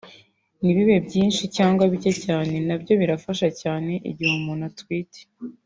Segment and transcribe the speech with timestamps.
[0.59, 5.21] ntibibe byinshi cyangwa bicye cyane nabyo birafasha cyane igihe umuntu atwite